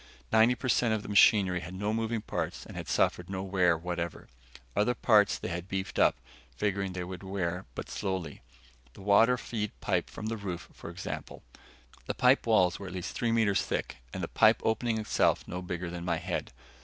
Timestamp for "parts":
2.21-2.65, 4.95-5.37